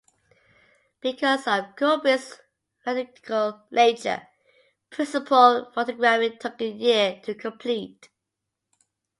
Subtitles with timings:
[0.99, 2.41] Because of Kubrick's
[2.83, 4.27] methodical nature,
[4.89, 8.09] principal photography took a year to complete.